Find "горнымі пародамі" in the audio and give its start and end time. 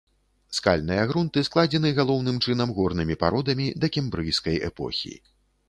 2.81-3.71